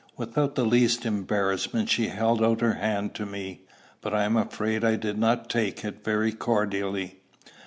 Without 0.17 0.55
the 0.55 0.65
least 0.65 1.05
embarrassment, 1.05 1.87
she 1.87 2.07
held 2.07 2.43
out 2.43 2.61
her 2.61 2.73
hand 2.73 3.13
to 3.13 3.23
me, 3.27 3.61
but 4.01 4.15
I 4.15 4.23
am 4.23 4.35
afraid 4.35 4.83
I 4.83 4.95
did 4.95 5.15
not 5.19 5.47
take 5.47 5.85
it 5.85 6.03
very 6.03 6.31
cordially. 6.31 7.19